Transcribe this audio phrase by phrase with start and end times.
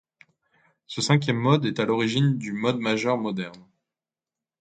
[0.87, 3.63] Ce cinquième mode est à l'origine du mode majeur moderne.